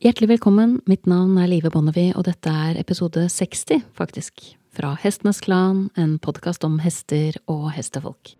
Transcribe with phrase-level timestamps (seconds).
[0.00, 4.40] Hjertelig velkommen, mitt navn er Live Bonnevie, og dette er episode 60, faktisk,
[4.72, 8.32] fra Hestenes Klan, en podkast om hester og hestefolk.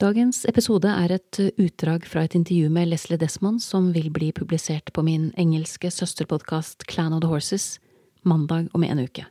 [0.00, 4.88] Dagens episode er et utdrag fra et intervju med Leslie Desmond som vil bli publisert
[4.96, 7.74] på min engelske søsterpodkast Clan of the Horses
[8.24, 9.28] mandag om en uke.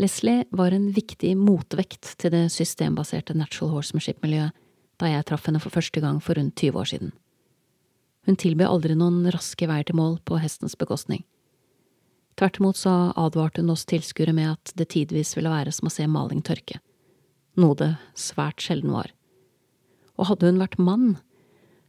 [0.00, 4.56] Leslie var en viktig motvekt til det systembaserte natural horsemanship-miljøet
[5.00, 7.12] da jeg traff henne for første gang for rundt 20 år siden.
[8.26, 11.24] Hun tilbød aldri noen raske veier til mål på hestens bekostning.
[12.38, 15.92] Tvert imot så advarte hun oss tilskuere med at det tidvis ville være som å
[15.92, 16.78] se maling tørke,
[17.60, 19.10] noe det svært sjelden var.
[20.16, 21.18] Og hadde hun vært mann,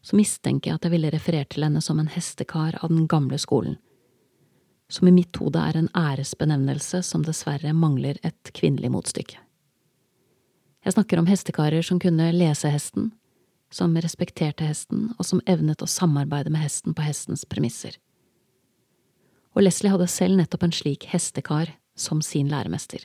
[0.03, 3.39] så mistenker jeg at jeg ville referert til henne som en hestekar av den gamle
[3.39, 3.77] skolen
[4.93, 9.39] som i mitt hode er en æresbenevnelse som dessverre mangler et kvinnelig motstykke.
[10.85, 13.09] Jeg snakker om hestekarer som kunne lese hesten,
[13.73, 17.97] som respekterte hesten, og som evnet å samarbeide med hesten på hestens premisser.
[19.57, 23.01] Og Leslie hadde selv nettopp en slik hestekar som sin læremester.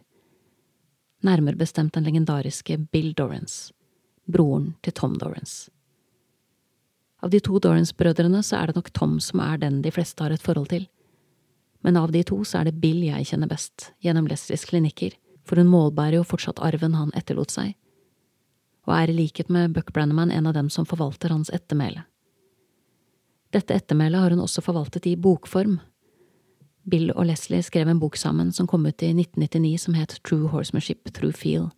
[1.25, 3.73] Nærmere bestemt den legendariske Bill Dorrance,
[4.29, 5.71] broren til Tom Dorrance.
[7.25, 10.37] Av de to Dorrance-brødrene så er det nok Tom som er den de fleste har
[10.37, 10.85] et forhold til
[11.81, 15.15] men av de to så er det Bill jeg kjenner best, gjennom Leslies klinikker,
[15.47, 17.75] for hun målbærer jo fortsatt arven han etterlot seg,
[18.89, 22.05] og er i likhet med Buck Brannaman en av dem som forvalter hans ettermæle.
[23.55, 25.79] Dette ettermælet har hun også forvaltet i bokform.
[26.89, 30.51] Bill og Leslie skrev en bok sammen som kom ut i 1999 som het True
[30.53, 31.71] Horsemanship Through Feel.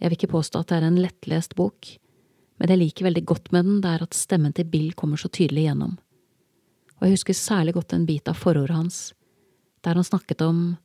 [0.00, 1.88] Jeg vil ikke påstå at det er en lettlest bok,
[2.56, 5.20] men det jeg liker veldig godt med den, det er at stemmen til Bill kommer
[5.20, 5.98] så tydelig igjennom
[6.98, 8.98] og jeg husker særlig godt en bit av forordet hans,
[9.84, 10.76] der han snakket om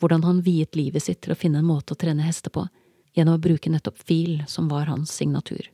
[0.00, 2.66] hvordan han viet livet sitt til å finne en måte å trene hester på,
[3.16, 5.70] gjennom å bruke nettopp fil, som var hans signatur.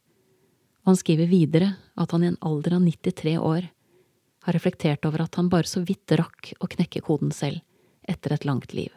[0.82, 3.68] Og han skriver videre at han i en alder av 93 år
[4.42, 7.62] har reflektert over at han bare så vidt rakk å knekke koden selv
[8.08, 8.90] etter et langt liv,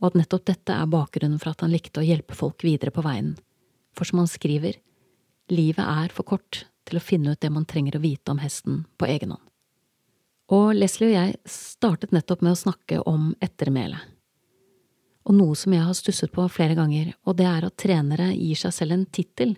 [0.00, 3.04] og at nettopp dette er bakgrunnen for at han likte å hjelpe folk videre på
[3.06, 3.36] veien,
[3.94, 4.80] for som han skriver,
[5.52, 8.82] livet er for kort til å finne ut det man trenger å vite om hesten
[8.98, 9.51] på egen hånd.
[10.52, 14.10] Og Leslie og jeg startet nettopp med å snakke om ettermælet.
[15.22, 18.58] Og noe som jeg har stusset på flere ganger, og det er at trenere gir
[18.58, 19.54] seg selv en tittel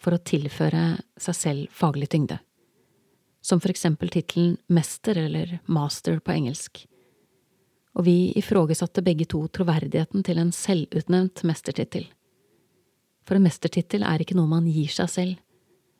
[0.00, 2.40] for å tilføre seg selv faglig tyngde.
[3.44, 6.82] Som for eksempel tittelen mester eller master på engelsk.
[7.94, 12.08] Og vi ifrågesatte begge to troverdigheten til en selvutnevnt mestertittel.
[13.28, 15.40] For en mestertittel er ikke noe man gir seg selv,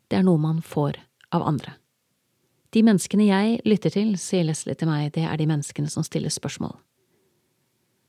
[0.08, 0.98] det er noe man får
[1.36, 1.76] av andre.
[2.74, 6.32] De menneskene jeg lytter til, sier Leslie til meg, det er de menneskene som stiller
[6.32, 6.74] spørsmål.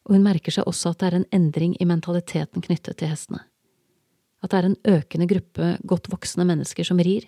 [0.06, 3.44] Og hun merker seg også at det er en endring i mentaliteten knyttet til hestene.
[4.42, 7.28] At det er en økende gruppe godt voksne mennesker som rir,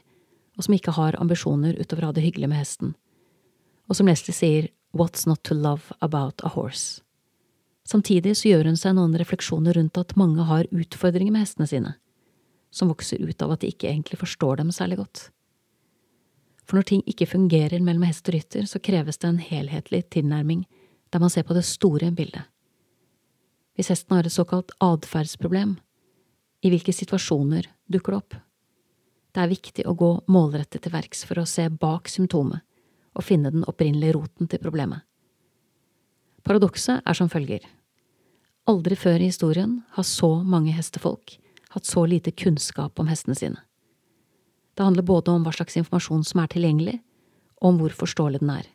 [0.57, 2.95] og som ikke har ambisjoner utover å ha det hyggelig med hesten.
[3.85, 7.03] Og som Leslie sier, what's not to love about a horse?
[7.85, 11.95] Samtidig så gjør hun seg noen refleksjoner rundt at mange har utfordringer med hestene sine,
[12.73, 15.29] som vokser ut av at de ikke egentlig forstår dem særlig godt
[16.67, 20.65] for når ting ikke fungerer mellom hest og rytter, så kreves det en helhetlig tilnærming
[21.13, 22.43] der man ser på det store bildet.
[23.77, 25.77] Hvis hesten har et såkalt atferdsproblem,
[26.65, 28.37] i hvilke situasjoner dukker det opp?
[29.31, 32.65] Det er viktig å gå målrettet til verks for å se bak symptomet
[33.17, 35.05] og finne den opprinnelige roten til problemet.
[36.43, 37.61] Paradokset er som følger.
[38.67, 41.37] Aldri før i historien har så mange hestefolk
[41.75, 43.61] hatt så lite kunnskap om hestene sine.
[44.77, 46.99] Det handler både om hva slags informasjon som er tilgjengelig,
[47.57, 48.67] og om hvor forståelig den er.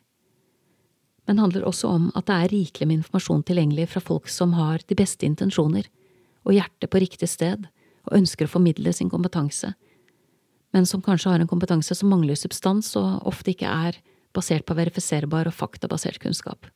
[1.23, 4.83] Men handler også om at det er rikelig med informasjon tilgjengelig fra folk som har
[4.89, 5.87] de beste intensjoner
[6.43, 7.69] og hjertet på riktig sted
[8.03, 9.71] og ønsker å formidle sin kompetanse,
[10.75, 14.01] men som kanskje har en kompetanse som mangler substans og ofte ikke er
[14.35, 16.67] basert på verifiserbar og faktabasert kunnskap.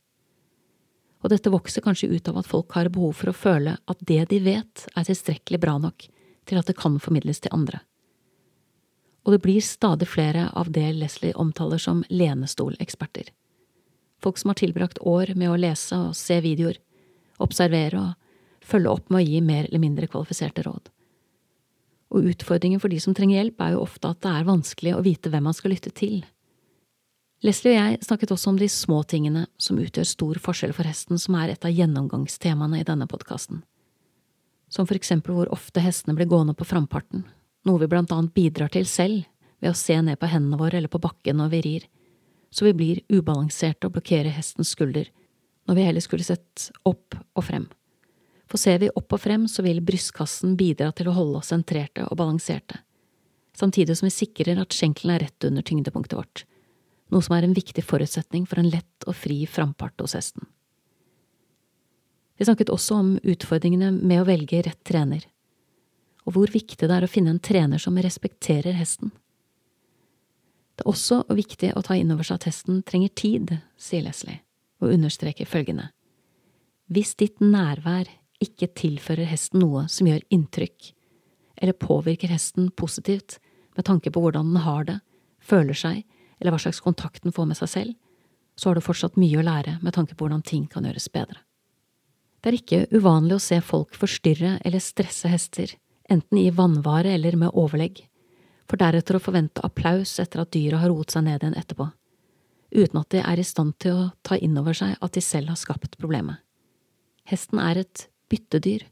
[1.20, 4.24] Og dette vokser kanskje ut av at folk har behov for å føle at det
[4.32, 6.08] de vet, er tilstrekkelig bra nok
[6.48, 7.82] til at det kan formidles til andre
[9.28, 13.28] og det blir stadig flere av det Leslie omtaler som lenestoleksperter.
[14.24, 16.80] Folk som har tilbrakt år med å lese og se videoer,
[17.44, 20.88] observere og følge opp med å gi mer eller mindre kvalifiserte råd.
[22.16, 25.04] Og utfordringen for de som trenger hjelp, er jo ofte at det er vanskelig å
[25.04, 26.22] vite hvem man skal lytte til.
[27.44, 31.20] Leslie og jeg snakket også om de små tingene som utgjør stor forskjell for hesten,
[31.20, 33.60] som er et av gjennomgangstemaene i denne podkasten.
[34.72, 37.28] Som for eksempel hvor ofte hestene blir gående på framparten,
[37.68, 39.26] noe vi blant annet bidrar til selv
[39.60, 41.88] ved å se ned på hendene våre eller på bakken når vi rir,
[42.50, 45.10] så vi blir ubalanserte og blokkerer hestens skulder,
[45.68, 47.68] når vi heller skulle sett opp og frem.
[48.48, 52.06] For ser vi opp og frem, så vil brystkassen bidra til å holde oss sentrerte
[52.08, 52.80] og balanserte,
[53.58, 56.46] samtidig som vi sikrer at skjenkelen er rett under tyngdepunktet vårt,
[57.12, 60.48] noe som er en viktig forutsetning for en lett og fri frampart hos hesten.
[62.38, 65.26] Vi snakket også om utfordringene med å velge rett trener,
[66.28, 69.14] og hvor viktig det er å finne en trener som respekterer hesten.
[70.76, 74.42] Det er også viktig å ta inn over seg at hesten trenger tid, sier Leslie,
[74.84, 75.88] og understreker følgende.
[76.92, 78.12] Hvis ditt nærvær
[78.44, 80.92] ikke tilfører hesten noe som gjør inntrykk,
[81.58, 83.40] eller påvirker hesten positivt
[83.80, 85.00] med tanke på hvordan den har det,
[85.42, 86.04] føler seg,
[86.38, 87.98] eller hva slags kontakt den får med seg selv,
[88.58, 91.40] så har du fortsatt mye å lære med tanke på hvordan ting kan gjøres bedre.
[92.42, 95.74] Det er ikke uvanlig å se folk forstyrre eller stresse hester,
[96.12, 98.02] enten i vannvare eller med overlegg,
[98.68, 101.88] for deretter å forvente applaus etter at dyret har roet seg ned igjen etterpå,
[102.76, 105.54] uten at de er i stand til å ta inn over seg at de selv
[105.54, 106.44] har skapt problemet.
[107.28, 108.86] Hesten er et byttedyr.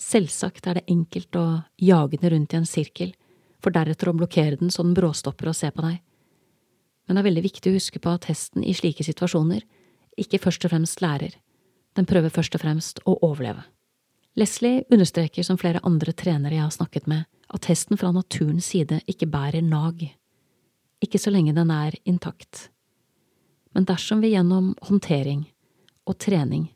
[0.00, 1.46] Selvsagt er det enkelt å
[1.80, 3.12] jage den rundt i en sirkel,
[3.62, 6.00] for deretter å blokkere den så den bråstopper og ser på deg.
[7.06, 9.64] Men det er veldig viktig å huske på at hesten i slike situasjoner
[10.20, 11.36] ikke først og fremst lærer,
[11.96, 13.64] den prøver først og fremst å overleve.
[14.34, 19.02] Leslie understreker, som flere andre trenere jeg har snakket med, at hesten fra naturens side
[19.06, 20.06] ikke bærer nag,
[21.04, 22.70] ikke så lenge den er intakt.
[23.74, 25.44] Men dersom vi gjennom håndtering
[26.08, 26.70] og trening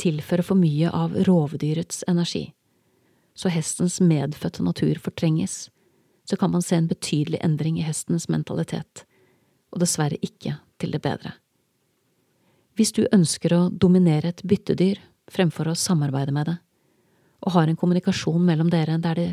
[0.00, 2.50] tilfører for mye av rovdyrets energi,
[3.36, 5.66] så hestens medfødte natur fortrenges,
[6.24, 9.04] så kan man se en betydelig endring i hestens mentalitet,
[9.72, 11.36] og dessverre ikke til det bedre.
[12.76, 15.00] Hvis du ønsker å dominere et byttedyr
[15.32, 16.56] fremfor å samarbeide med det,
[17.46, 19.30] og har en kommunikasjon mellom dere der det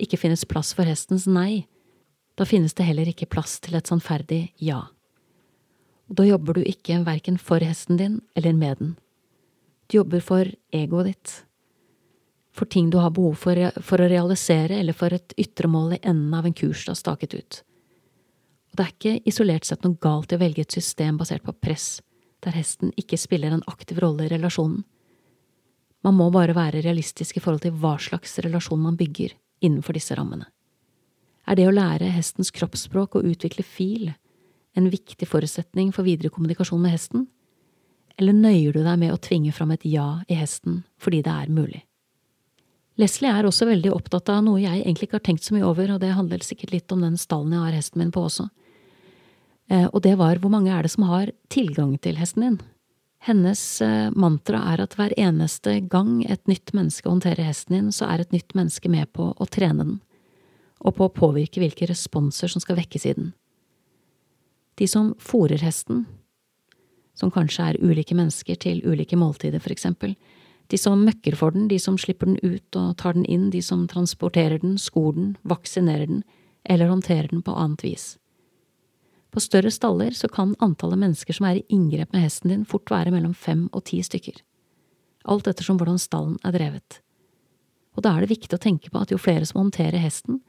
[0.00, 1.66] ikke finnes plass for hestens nei,
[2.40, 4.86] da finnes det heller ikke plass til et sannferdig ja.
[6.08, 8.94] Og da jobber du ikke verken for hesten din eller med den.
[9.86, 11.34] Du jobber for egoet ditt,
[12.56, 16.00] for ting du har behov for, for å realisere eller for et ytre mål i
[16.02, 17.60] enden av en kurs du har staket ut.
[18.70, 21.54] Og det er ikke isolert sett noe galt i å velge et system basert på
[21.60, 22.00] press,
[22.40, 24.84] der hesten ikke spiller en aktiv rolle i relasjonen.
[26.06, 30.16] Man må bare være realistisk i forhold til hva slags relasjon man bygger innenfor disse
[30.16, 30.46] rammene.
[31.48, 34.08] Er det å lære hestens kroppsspråk og utvikle fil
[34.78, 37.26] en viktig forutsetning for videre kommunikasjon med hesten,
[38.20, 41.52] eller nøyer du deg med å tvinge fram et ja i hesten fordi det er
[41.52, 41.82] mulig?
[43.00, 45.94] Leslie er også veldig opptatt av noe jeg egentlig ikke har tenkt så mye over,
[45.94, 48.50] og det handler sikkert litt om den stallen jeg har hesten min på også,
[49.72, 52.60] eh, og det var hvor mange er det som har tilgang til hesten din?
[53.20, 58.08] Hennes eh, mantra er at hver eneste gang et nytt menneske håndterer hesten din, så
[58.08, 59.98] er et nytt menneske med på å trene den,
[60.80, 63.32] og på å påvirke hvilke responser som skal vekkes i den.
[64.80, 66.06] De som fòrer hesten,
[67.12, 70.16] som kanskje er ulike mennesker til ulike måltider, for eksempel,
[70.72, 73.60] de som møkker for den, de som slipper den ut og tar den inn, de
[73.60, 76.22] som transporterer den, skor den, vaksinerer den
[76.64, 78.14] eller håndterer den på annet vis.
[79.30, 82.90] På større staller så kan antallet mennesker som er i inngrep med hesten din, fort
[82.90, 84.40] være mellom fem og ti stykker.
[85.30, 87.00] Alt ettersom hvordan stallen er drevet.
[87.94, 90.40] Og da er det viktig å tenke på at jo flere som håndterer hesten,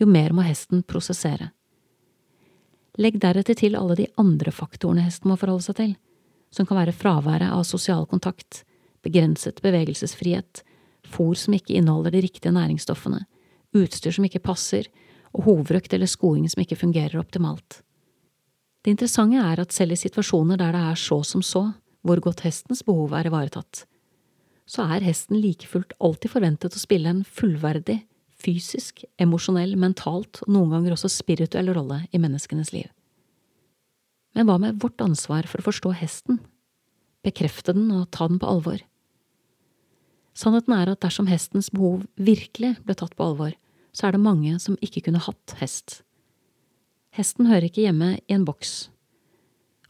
[0.00, 1.52] jo mer må hesten prosessere.
[2.98, 5.94] Legg deretter til alle de andre faktorene hesten må forholde seg til,
[6.54, 8.62] som kan være fraværet av sosial kontakt,
[9.02, 10.62] begrenset bevegelsesfrihet,
[11.10, 13.24] fôr som ikke inneholder de riktige næringsstoffene,
[13.74, 14.86] utstyr som ikke passer,
[15.34, 17.82] og hovrøkt eller skoing som ikke fungerer optimalt.
[18.84, 21.70] Det interessante er at selv i situasjoner der det er så som så,
[22.04, 23.86] hvor godt hestens behov er ivaretatt,
[24.68, 28.02] så er hesten like fullt alltid forventet å spille en fullverdig,
[28.44, 32.90] fysisk, emosjonell, mentalt og noen ganger også spirituell rolle i menneskenes liv.
[34.36, 36.42] Men hva med vårt ansvar for å forstå hesten,
[37.24, 38.82] bekrefte den og ta den på alvor?
[40.36, 43.54] Sannheten er at dersom hestens behov virkelig ble tatt på alvor,
[43.94, 46.02] så er det mange som ikke kunne hatt hest.
[47.14, 48.88] Hesten hører ikke hjemme i en boks,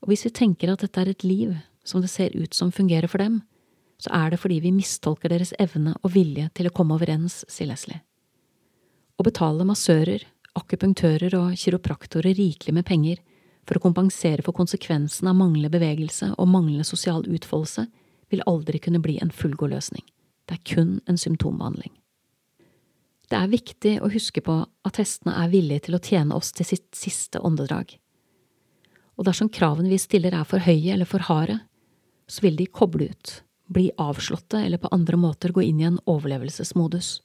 [0.04, 1.54] og hvis vi tenker at dette er et liv
[1.88, 3.38] som det ser ut som fungerer for dem,
[3.96, 7.70] så er det fordi vi mistolker deres evne og vilje til å komme overens, sier
[7.70, 8.02] Leslie.
[9.16, 10.26] Å betale massører,
[10.58, 13.22] akupunktører og kiropraktorer rikelig med penger
[13.64, 17.86] for å kompensere for konsekvensen av manglende bevegelse og manglende sosial utfoldelse
[18.28, 20.04] vil aldri kunne bli en fullgod løsning.
[20.44, 21.94] Det er kun en symptombehandling.
[23.30, 26.68] Det er viktig å huske på at hestene er villige til å tjene oss til
[26.68, 27.96] sitt siste åndedrag.
[29.16, 31.60] Og dersom kravene vi stiller er for høye eller for harde,
[32.28, 33.32] så vil de koble ut,
[33.72, 37.20] bli avslåtte eller på andre måter gå inn i en overlevelsesmodus.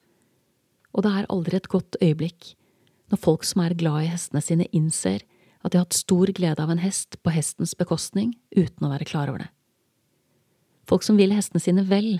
[0.95, 2.53] Og det er aldri et godt øyeblikk
[3.09, 5.23] når folk som er glad i hestene sine, innser
[5.63, 9.07] at de har hatt stor glede av en hest på hestens bekostning uten å være
[9.09, 9.49] klar over det.
[10.89, 12.19] Folk som vil hestene sine vel,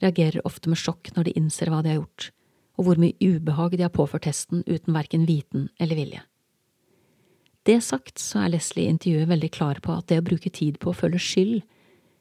[0.00, 2.30] reagerer ofte med sjokk når de innser hva de har gjort,
[2.76, 6.22] og hvor mye ubehag de har påført hesten uten verken viten eller vilje.
[7.66, 10.78] Det sagt så er Leslie i intervjuet veldig klar på at det å bruke tid
[10.78, 11.64] på å føle skyld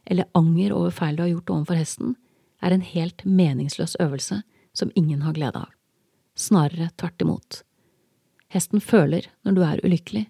[0.09, 2.15] eller anger over feil du har gjort overfor hesten,
[2.62, 4.41] er en helt meningsløs øvelse
[4.74, 5.71] som ingen har glede av.
[6.35, 7.62] Snarere tvert imot.
[8.53, 10.25] Hesten føler når du er ulykkelig.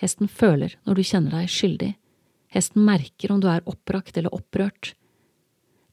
[0.00, 1.90] Hesten føler når du kjenner deg skyldig.
[2.50, 4.94] Hesten merker om du er oppbrakt eller opprørt.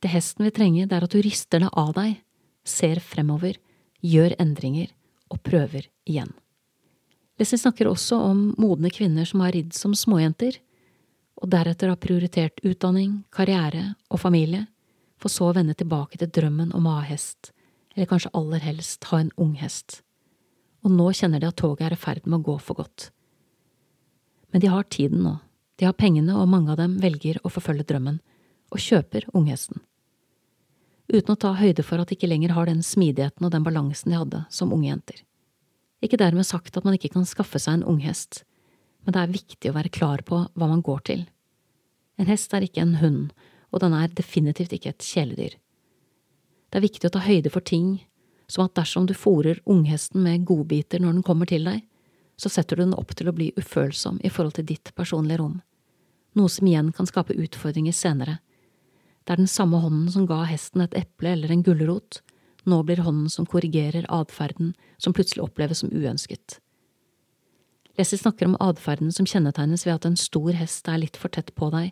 [0.02, 2.20] Det hesten vil trenge, det er at du rister det av deg,
[2.68, 3.58] ser fremover,
[4.04, 4.92] gjør endringer
[5.32, 6.30] og prøver igjen.
[7.38, 10.58] Leslie snakker også om modne kvinner som har ridd som småjenter,
[11.38, 14.66] og deretter har prioritert utdanning, karriere og familie,
[15.22, 17.52] for så å vende tilbake til drømmen om å ha hest,
[17.94, 20.02] eller kanskje aller helst ha en ung hest.
[20.86, 23.10] Og nå kjenner de at toget er i ferd med å gå for godt.
[24.54, 25.36] Men de har tiden nå,
[25.78, 28.18] de har pengene, og mange av dem velger å forfølge drømmen,
[28.74, 29.84] og kjøper unghesten.
[31.08, 34.12] Uten å ta høyde for at de ikke lenger har den smidigheten og den balansen
[34.12, 35.22] de hadde som unge jenter.
[36.04, 38.44] Ikke dermed sagt at man ikke kan skaffe seg en unghest,
[39.06, 41.24] men det er viktig å være klar på hva man går til.
[42.20, 43.32] En hest er ikke en hund,
[43.72, 45.56] og den er definitivt ikke et kjæledyr.
[46.68, 48.02] Det er viktig å ta høyde for ting,
[48.52, 51.86] som at dersom du fòrer unghesten med godbiter når den kommer til deg,
[52.38, 55.62] så setter du den opp til å bli ufølsom i forhold til ditt personlige rom,
[56.38, 58.38] noe som igjen kan skape utfordringer senere.
[59.28, 62.22] Det er den samme hånden som ga hesten et eple eller en gulrot,
[62.64, 66.62] nå blir hånden som korrigerer atferden som plutselig oppleves som uønsket.
[68.00, 71.52] Lessie snakker om atferden som kjennetegnes ved at en stor hest er litt for tett
[71.60, 71.92] på deg,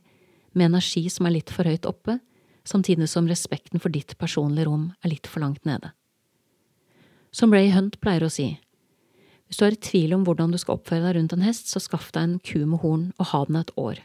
[0.55, 2.21] med energi som er litt for høyt oppe,
[2.63, 5.91] samtidig som respekten for ditt personlige rom er litt for langt nede.
[7.35, 8.53] Som Ray Hunt pleier å si,
[9.49, 11.83] hvis du er i tvil om hvordan du skal oppføre deg rundt en hest, så
[11.83, 13.99] skaff deg en ku med horn og ha den et år.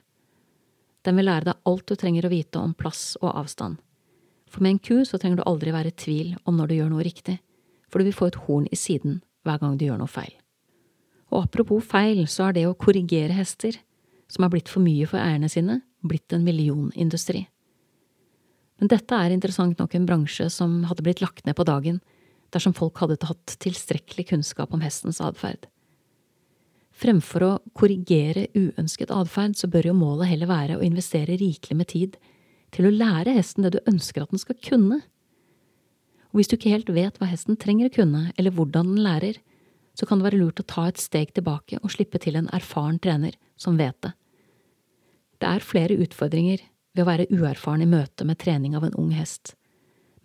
[1.06, 3.78] Den vil lære deg alt du trenger å vite om plass og avstand.
[4.50, 6.90] For med en ku så trenger du aldri være i tvil om når du gjør
[6.92, 7.38] noe riktig,
[7.88, 10.32] for du vil få et horn i siden hver gang du gjør noe feil.
[11.30, 13.78] Og apropos feil, så er det å korrigere hester,
[14.30, 17.44] som er blitt for mye for eierne sine, blitt en millionindustri.
[18.80, 22.00] Men dette er interessant nok en bransje som hadde blitt lagt ned på dagen
[22.54, 25.68] dersom folk hadde hatt tilstrekkelig kunnskap om hestens atferd.
[27.00, 31.88] Fremfor å korrigere uønsket atferd, så bør jo målet heller være å investere rikelig med
[31.88, 32.18] tid
[32.74, 35.00] til å lære hesten det du ønsker at den skal kunne.
[36.30, 39.40] Og hvis du ikke helt vet hva hesten trenger å kunne, eller hvordan den lærer,
[39.96, 43.00] så kan det være lurt å ta et steg tilbake og slippe til en erfaren
[43.02, 44.12] trener som vet det.
[45.40, 46.62] Det er flere utfordringer
[46.94, 49.54] ved å være uerfaren i møte med trening av en ung hest,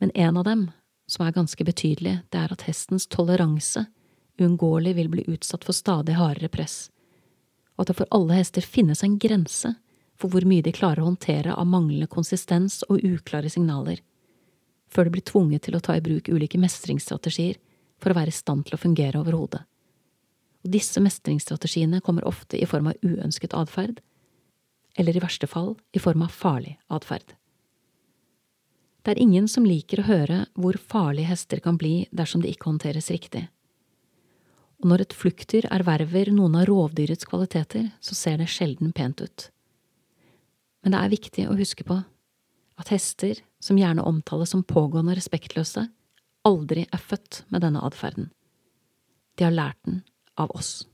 [0.04, 0.68] men en av dem,
[1.08, 3.86] som er ganske betydelig, det er at hestens toleranse
[4.42, 6.90] uunngåelig vil bli utsatt for stadig hardere press,
[7.76, 9.74] og at det for alle hester finnes en grense
[10.20, 14.00] for hvor mye de klarer å håndtere av manglende konsistens og uklare signaler,
[14.92, 17.60] før de blir tvunget til å ta i bruk ulike mestringsstrategier
[18.00, 19.64] for å være i stand til å fungere overhodet.
[20.66, 24.00] Og disse mestringsstrategiene kommer ofte i form av uønsket atferd,
[24.96, 27.36] eller i verste fall i form av farlig atferd.
[29.06, 32.72] Det er ingen som liker å høre hvor farlige hester kan bli dersom de ikke
[32.72, 33.44] håndteres riktig.
[34.86, 39.48] Og når et fluktdyr erverver noen av rovdyrets kvaliteter, så ser det sjelden pent ut.
[40.86, 42.04] Men det er viktig å huske på
[42.78, 45.88] at hester, som gjerne omtales som pågående respektløse,
[46.46, 48.30] aldri er født med denne atferden.
[49.42, 50.04] De har lært den
[50.38, 50.86] av oss.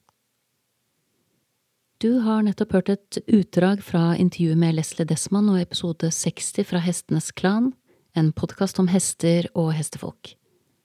[2.00, 6.80] Du har nettopp hørt et utdrag fra intervjuet med Leslie Desmond og episode 60 fra
[6.80, 7.74] Hestenes Klan,
[8.16, 10.38] en podkast om hester og hestefolk.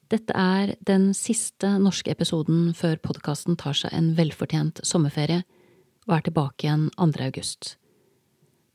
[0.06, 5.40] Dette er den siste norske episoden før podkasten tar seg en velfortjent sommerferie
[6.06, 7.08] og er tilbake igjen 2.
[7.26, 7.72] august.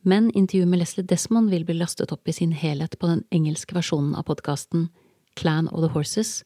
[0.03, 3.77] Men intervjuet med Leslie Desmond vil bli lastet opp i sin helhet på den engelske
[3.77, 4.89] versjonen av podkasten
[5.39, 6.41] Clan of the Horses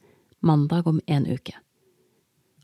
[0.46, 1.56] mandag om en uke.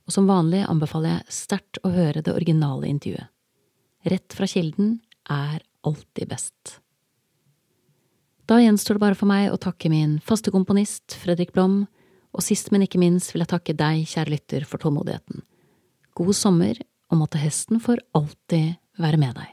[0.06, 3.32] Og som vanlig anbefaler jeg sterkt å høre det originale intervjuet.
[4.06, 6.78] Rett fra kilden er alltid best.
[8.46, 11.86] Da gjenstår det bare for meg å takke min faste komponist, Fredrik Blom,
[12.32, 15.44] og sist, men ikke minst vil jeg takke deg, kjære lytter, for tålmodigheten.
[16.18, 16.80] God sommer,
[17.12, 19.50] og måtte hesten for alltid være med deg.